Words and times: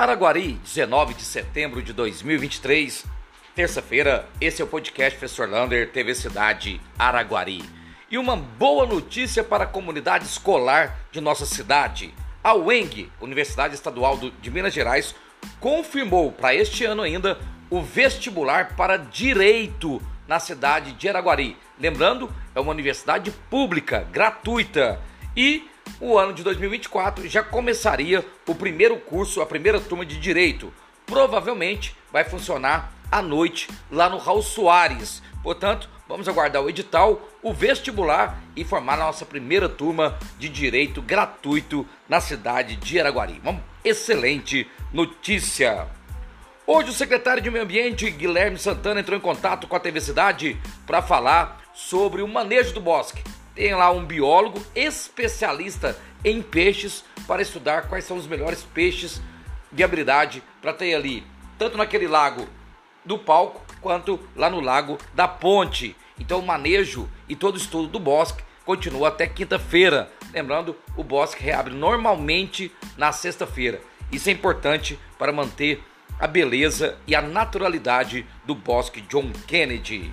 Araguari, 0.00 0.58
19 0.64 1.12
de 1.12 1.22
setembro 1.22 1.82
de 1.82 1.92
2023, 1.92 3.04
terça-feira. 3.54 4.26
Esse 4.40 4.62
é 4.62 4.64
o 4.64 4.66
podcast 4.66 5.18
Professor 5.18 5.46
Lander, 5.46 5.90
TV 5.90 6.14
Cidade 6.14 6.80
Araguari. 6.98 7.62
E 8.10 8.16
uma 8.16 8.34
boa 8.34 8.86
notícia 8.86 9.44
para 9.44 9.64
a 9.64 9.66
comunidade 9.66 10.24
escolar 10.24 10.98
de 11.12 11.20
nossa 11.20 11.44
cidade. 11.44 12.14
A 12.42 12.54
UENG, 12.54 13.12
Universidade 13.20 13.74
Estadual 13.74 14.16
de 14.16 14.50
Minas 14.50 14.72
Gerais, 14.72 15.14
confirmou 15.60 16.32
para 16.32 16.54
este 16.54 16.82
ano 16.86 17.02
ainda 17.02 17.38
o 17.68 17.82
vestibular 17.82 18.74
para 18.76 18.96
direito 18.96 20.00
na 20.26 20.40
cidade 20.40 20.92
de 20.92 21.10
Araguari. 21.10 21.58
Lembrando, 21.78 22.34
é 22.54 22.60
uma 22.60 22.72
universidade 22.72 23.30
pública, 23.50 24.08
gratuita. 24.10 24.98
E 25.36 25.69
o 26.00 26.18
ano 26.18 26.32
de 26.32 26.42
2024 26.42 27.28
já 27.28 27.42
começaria 27.42 28.24
o 28.46 28.54
primeiro 28.54 28.96
curso, 28.98 29.40
a 29.40 29.46
primeira 29.46 29.80
turma 29.80 30.06
de 30.06 30.18
direito. 30.18 30.72
Provavelmente 31.04 31.94
vai 32.10 32.24
funcionar 32.24 32.92
à 33.10 33.20
noite 33.20 33.68
lá 33.90 34.08
no 34.08 34.18
Raul 34.18 34.42
Soares. 34.42 35.22
Portanto, 35.42 35.88
vamos 36.08 36.28
aguardar 36.28 36.62
o 36.62 36.68
edital, 36.70 37.28
o 37.42 37.52
vestibular 37.52 38.40
e 38.56 38.64
formar 38.64 38.94
a 38.94 39.04
nossa 39.04 39.26
primeira 39.26 39.68
turma 39.68 40.18
de 40.38 40.48
direito 40.48 41.02
gratuito 41.02 41.86
na 42.08 42.20
cidade 42.20 42.76
de 42.76 42.98
Araguari. 42.98 43.40
Uma 43.42 43.62
excelente 43.84 44.66
notícia. 44.92 45.86
Hoje 46.66 46.90
o 46.90 46.94
secretário 46.94 47.42
de 47.42 47.50
Meio 47.50 47.64
Ambiente, 47.64 48.10
Guilherme 48.10 48.58
Santana, 48.58 49.00
entrou 49.00 49.18
em 49.18 49.22
contato 49.22 49.66
com 49.66 49.74
a 49.74 49.80
TV 49.80 50.00
Cidade 50.00 50.56
para 50.86 51.02
falar 51.02 51.60
sobre 51.74 52.22
o 52.22 52.28
manejo 52.28 52.72
do 52.72 52.80
bosque 52.80 53.22
tem 53.60 53.74
lá 53.74 53.90
um 53.90 54.06
biólogo 54.06 54.58
especialista 54.74 55.94
em 56.24 56.40
peixes 56.40 57.04
para 57.26 57.42
estudar 57.42 57.88
quais 57.88 58.06
são 58.06 58.16
os 58.16 58.26
melhores 58.26 58.62
peixes 58.62 59.20
de 59.70 59.84
habilidade 59.84 60.42
para 60.62 60.72
ter 60.72 60.94
ali, 60.94 61.22
tanto 61.58 61.76
naquele 61.76 62.08
lago 62.08 62.48
do 63.04 63.18
palco 63.18 63.60
quanto 63.82 64.18
lá 64.34 64.48
no 64.48 64.60
lago 64.60 64.96
da 65.12 65.28
ponte. 65.28 65.94
Então 66.18 66.38
o 66.38 66.46
manejo 66.46 67.06
e 67.28 67.36
todo 67.36 67.56
o 67.56 67.58
estudo 67.58 67.86
do 67.86 68.00
bosque 68.00 68.42
continua 68.64 69.08
até 69.08 69.26
quinta-feira. 69.26 70.10
Lembrando, 70.32 70.74
o 70.96 71.04
bosque 71.04 71.44
reabre 71.44 71.74
normalmente 71.74 72.72
na 72.96 73.12
sexta-feira. 73.12 73.82
Isso 74.10 74.30
é 74.30 74.32
importante 74.32 74.98
para 75.18 75.32
manter 75.32 75.84
a 76.18 76.26
beleza 76.26 76.96
e 77.06 77.14
a 77.14 77.20
naturalidade 77.20 78.26
do 78.46 78.54
bosque 78.54 79.02
John 79.02 79.30
Kennedy. 79.46 80.10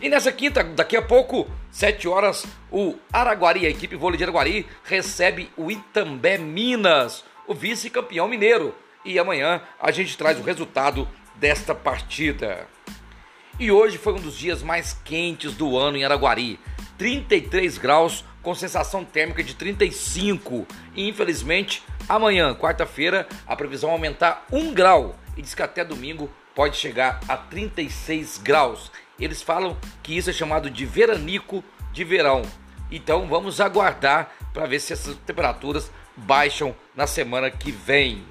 E 0.00 0.08
nessa 0.08 0.30
quinta, 0.30 0.62
daqui 0.62 0.96
a 0.96 1.02
pouco, 1.02 1.50
7 1.70 2.06
horas, 2.06 2.46
o 2.70 2.96
Araguari, 3.12 3.66
a 3.66 3.70
equipe 3.70 3.96
vôlei 3.96 4.16
de 4.16 4.24
Araguari, 4.24 4.66
recebe 4.84 5.50
o 5.56 5.70
Itambé 5.70 6.38
Minas, 6.38 7.24
o 7.46 7.54
vice-campeão 7.54 8.28
mineiro. 8.28 8.74
E 9.04 9.18
amanhã 9.18 9.60
a 9.80 9.90
gente 9.90 10.16
traz 10.16 10.38
o 10.38 10.42
resultado 10.42 11.08
desta 11.34 11.74
partida. 11.74 12.66
E 13.58 13.72
hoje 13.72 13.98
foi 13.98 14.12
um 14.12 14.20
dos 14.20 14.36
dias 14.36 14.62
mais 14.62 14.92
quentes 15.04 15.54
do 15.54 15.76
ano 15.76 15.96
em 15.96 16.04
Araguari. 16.04 16.60
33 16.96 17.78
graus 17.78 18.24
com 18.42 18.54
sensação 18.54 19.04
térmica 19.04 19.42
de 19.42 19.54
35. 19.54 20.66
E 20.94 21.08
infelizmente, 21.08 21.82
amanhã, 22.08 22.54
quarta-feira, 22.54 23.26
a 23.46 23.56
previsão 23.56 23.90
é 23.90 23.92
aumentar 23.92 24.46
1 24.52 24.72
grau 24.72 25.16
e 25.36 25.42
diz 25.42 25.54
que 25.54 25.62
até 25.62 25.84
domingo 25.84 26.30
pode 26.58 26.76
chegar 26.76 27.20
a 27.28 27.36
36 27.36 28.38
graus. 28.38 28.90
Eles 29.16 29.40
falam 29.40 29.76
que 30.02 30.16
isso 30.16 30.28
é 30.28 30.32
chamado 30.32 30.68
de 30.68 30.84
veranico 30.84 31.62
de 31.92 32.02
verão. 32.02 32.42
Então 32.90 33.28
vamos 33.28 33.60
aguardar 33.60 34.32
para 34.52 34.66
ver 34.66 34.80
se 34.80 34.92
essas 34.92 35.14
temperaturas 35.18 35.88
baixam 36.16 36.74
na 36.96 37.06
semana 37.06 37.48
que 37.48 37.70
vem. 37.70 38.24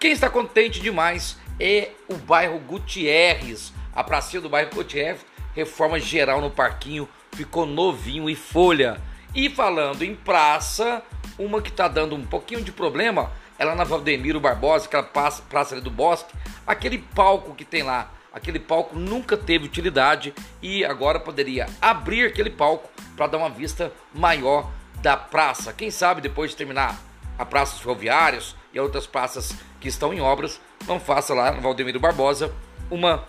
Quem 0.00 0.12
está 0.12 0.30
contente 0.30 0.80
demais 0.80 1.38
é 1.60 1.90
o 2.08 2.16
bairro 2.16 2.58
Gutierrez. 2.60 3.74
A 3.94 4.02
pracinha 4.02 4.40
do 4.40 4.48
bairro 4.48 4.70
Gutierrez, 4.74 5.20
reforma 5.54 6.00
geral 6.00 6.40
no 6.40 6.50
parquinho, 6.50 7.06
ficou 7.32 7.66
novinho 7.66 8.30
e 8.30 8.34
folha. 8.34 8.98
E 9.34 9.50
falando 9.50 10.00
em 10.00 10.14
praça, 10.14 11.02
uma 11.38 11.60
que 11.60 11.68
está 11.68 11.88
dando 11.88 12.14
um 12.14 12.24
pouquinho 12.24 12.62
de 12.62 12.72
problema 12.72 13.30
é 13.58 13.64
lá 13.64 13.74
na 13.74 13.84
Valdemiro 13.84 14.40
Barbosa, 14.40 14.86
aquela 14.86 15.02
praça, 15.02 15.42
praça 15.48 15.74
ali 15.74 15.82
do 15.82 15.90
Bosque, 15.90 16.34
aquele 16.66 16.98
palco 16.98 17.54
que 17.54 17.64
tem 17.64 17.82
lá 17.82 18.10
aquele 18.32 18.58
palco 18.58 18.98
nunca 18.98 19.36
teve 19.36 19.66
utilidade 19.66 20.34
e 20.62 20.84
agora 20.84 21.20
poderia 21.20 21.66
abrir 21.80 22.26
aquele 22.26 22.50
palco 22.50 22.88
para 23.14 23.26
dar 23.26 23.38
uma 23.38 23.50
vista 23.50 23.92
maior 24.14 24.70
da 25.02 25.16
praça. 25.16 25.72
Quem 25.72 25.90
sabe 25.90 26.20
depois 26.20 26.52
de 26.52 26.56
terminar 26.56 26.98
a 27.38 27.44
Praça 27.44 27.72
dos 27.72 27.82
Ferroviários 27.82 28.56
e 28.72 28.80
outras 28.80 29.06
praças 29.06 29.54
que 29.80 29.88
estão 29.88 30.14
em 30.14 30.20
obras, 30.20 30.60
não 30.86 30.98
faça 30.98 31.34
lá 31.34 31.52
no 31.52 31.60
Valdemiro 31.60 32.00
Barbosa 32.00 32.54
uma 32.90 33.26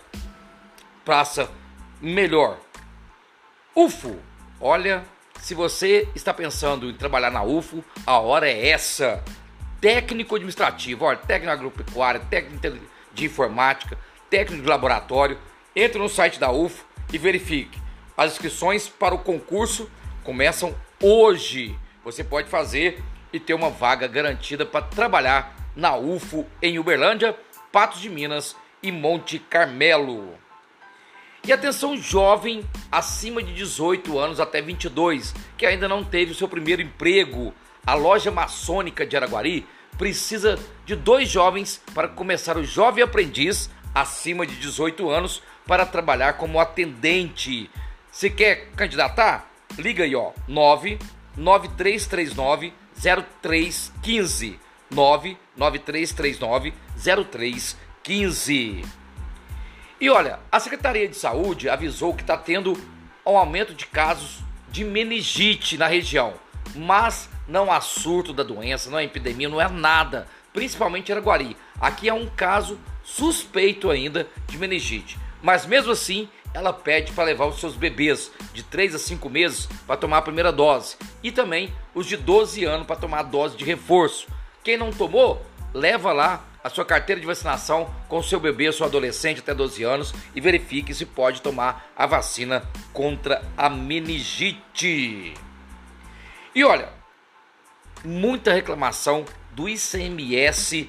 praça 1.04 1.50
melhor. 2.00 2.58
UFO, 3.74 4.16
olha, 4.60 5.04
se 5.40 5.54
você 5.54 6.08
está 6.14 6.32
pensando 6.32 6.88
em 6.88 6.94
trabalhar 6.94 7.30
na 7.30 7.42
UFO, 7.42 7.84
a 8.06 8.18
hora 8.18 8.48
é 8.48 8.68
essa. 8.68 9.22
Técnico 9.84 10.36
administrativo, 10.36 11.04
olha, 11.04 11.18
técnico 11.18 11.52
agropecuário, 11.52 12.22
técnico 12.30 12.78
de 13.12 13.26
informática, 13.26 13.98
técnico 14.30 14.62
de 14.62 14.68
laboratório, 14.70 15.38
entre 15.76 15.98
no 15.98 16.08
site 16.08 16.40
da 16.40 16.50
UFO 16.50 16.86
e 17.12 17.18
verifique. 17.18 17.78
As 18.16 18.32
inscrições 18.32 18.88
para 18.88 19.14
o 19.14 19.18
concurso 19.18 19.90
começam 20.22 20.74
hoje. 21.02 21.78
Você 22.02 22.24
pode 22.24 22.48
fazer 22.48 23.04
e 23.30 23.38
ter 23.38 23.52
uma 23.52 23.68
vaga 23.68 24.08
garantida 24.08 24.64
para 24.64 24.86
trabalhar 24.86 25.54
na 25.76 25.94
UFO 25.94 26.46
em 26.62 26.78
Uberlândia, 26.78 27.36
Patos 27.70 28.00
de 28.00 28.08
Minas 28.08 28.56
e 28.82 28.90
Monte 28.90 29.38
Carmelo. 29.38 30.32
E 31.46 31.52
atenção 31.52 31.94
jovem 31.94 32.64
acima 32.90 33.42
de 33.42 33.52
18 33.52 34.18
anos 34.18 34.40
até 34.40 34.62
22, 34.62 35.34
que 35.58 35.66
ainda 35.66 35.86
não 35.86 36.02
teve 36.02 36.32
o 36.32 36.34
seu 36.34 36.48
primeiro 36.48 36.80
emprego. 36.80 37.52
A 37.86 37.94
loja 37.94 38.30
maçônica 38.30 39.06
de 39.06 39.16
Araguari 39.16 39.66
precisa 39.98 40.58
de 40.84 40.94
dois 40.96 41.28
jovens 41.28 41.80
para 41.94 42.08
começar 42.08 42.56
o 42.56 42.64
jovem 42.64 43.04
aprendiz 43.04 43.70
acima 43.94 44.46
de 44.46 44.56
18 44.56 45.10
anos 45.10 45.42
para 45.66 45.84
trabalhar 45.86 46.32
como 46.34 46.58
atendente. 46.58 47.70
Se 48.10 48.28
quer 48.30 48.70
candidatar? 48.70 49.48
Liga 49.78 50.02
aí, 50.04 50.16
ó, 50.16 50.32
99339 50.48 52.72
0315. 53.00 54.58
99339 54.90 56.74
0315. 56.96 58.84
E 60.00 60.10
olha, 60.10 60.40
a 60.50 60.58
Secretaria 60.60 61.08
de 61.08 61.16
Saúde 61.16 61.68
avisou 61.68 62.14
que 62.14 62.22
está 62.22 62.36
tendo 62.36 62.72
um 63.26 63.36
aumento 63.36 63.74
de 63.74 63.86
casos 63.86 64.38
de 64.70 64.84
meningite 64.84 65.78
na 65.78 65.86
região, 65.86 66.34
mas 66.74 67.28
não 67.46 67.72
há 67.72 67.80
surto 67.80 68.32
da 68.32 68.42
doença, 68.42 68.90
não 68.90 68.98
é 68.98 69.04
epidemia, 69.04 69.48
não 69.48 69.60
é 69.60 69.68
nada, 69.68 70.26
principalmente 70.52 71.10
em 71.10 71.12
Araguari. 71.12 71.56
Aqui 71.80 72.08
é 72.08 72.14
um 72.14 72.26
caso 72.26 72.78
suspeito 73.02 73.90
ainda 73.90 74.26
de 74.46 74.56
meningite. 74.58 75.18
Mas 75.42 75.66
mesmo 75.66 75.92
assim, 75.92 76.28
ela 76.54 76.72
pede 76.72 77.12
para 77.12 77.24
levar 77.24 77.46
os 77.46 77.58
seus 77.58 77.74
bebês 77.74 78.30
de 78.54 78.62
3 78.62 78.94
a 78.94 78.98
5 78.98 79.28
meses 79.28 79.68
para 79.86 79.96
tomar 79.96 80.18
a 80.18 80.22
primeira 80.22 80.52
dose 80.52 80.96
e 81.22 81.32
também 81.32 81.74
os 81.94 82.06
de 82.06 82.16
12 82.16 82.64
anos 82.64 82.86
para 82.86 82.96
tomar 82.96 83.18
a 83.18 83.24
dose 83.24 83.56
de 83.56 83.64
reforço. 83.64 84.28
Quem 84.62 84.76
não 84.76 84.90
tomou, 84.90 85.44
leva 85.74 86.12
lá 86.12 86.44
a 86.62 86.70
sua 86.70 86.84
carteira 86.84 87.20
de 87.20 87.26
vacinação 87.26 87.92
com 88.08 88.18
o 88.18 88.22
seu 88.22 88.40
bebê, 88.40 88.72
seu 88.72 88.86
adolescente 88.86 89.40
até 89.40 89.52
12 89.52 89.82
anos 89.82 90.14
e 90.34 90.40
verifique 90.40 90.94
se 90.94 91.04
pode 91.04 91.42
tomar 91.42 91.90
a 91.94 92.06
vacina 92.06 92.62
contra 92.92 93.42
a 93.54 93.68
meningite. 93.68 95.34
E 96.54 96.62
olha, 96.62 96.88
muita 98.04 98.52
reclamação 98.52 99.24
do 99.52 99.68
ICMS 99.68 100.88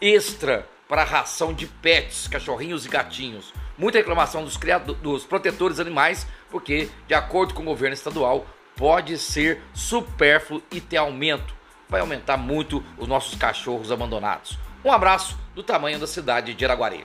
extra 0.00 0.68
para 0.88 1.02
ração 1.02 1.52
de 1.52 1.66
pets, 1.66 2.28
cachorrinhos 2.28 2.86
e 2.86 2.88
gatinhos. 2.88 3.52
Muita 3.76 3.98
reclamação 3.98 4.44
dos, 4.44 4.56
criadores, 4.56 5.00
dos 5.00 5.24
protetores 5.24 5.80
animais, 5.80 6.28
porque, 6.48 6.88
de 7.08 7.14
acordo 7.14 7.54
com 7.54 7.62
o 7.62 7.66
governo 7.66 7.94
estadual, 7.94 8.46
pode 8.76 9.18
ser 9.18 9.60
supérfluo 9.72 10.62
e 10.70 10.80
ter 10.80 10.98
aumento. 10.98 11.54
Vai 11.88 12.00
aumentar 12.00 12.36
muito 12.36 12.84
os 12.96 13.08
nossos 13.08 13.34
cachorros 13.34 13.90
abandonados. 13.90 14.56
Um 14.84 14.92
abraço 14.92 15.36
do 15.56 15.62
tamanho 15.64 15.98
da 15.98 16.06
cidade 16.06 16.54
de 16.54 16.64
Araguari. 16.64 17.04